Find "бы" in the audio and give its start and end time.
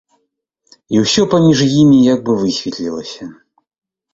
2.31-2.39